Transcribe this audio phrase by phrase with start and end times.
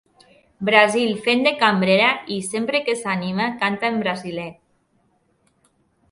[0.67, 4.47] Brasil fent de cambrera i sempre que s'anima canta en brasiler.